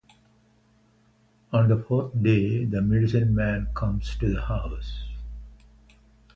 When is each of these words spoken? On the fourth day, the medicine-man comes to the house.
On 1.53 1.67
the 1.67 1.77
fourth 1.77 2.23
day, 2.23 2.65
the 2.65 2.81
medicine-man 2.81 3.67
comes 3.75 4.17
to 4.17 4.33
the 4.33 4.41
house. 4.43 5.05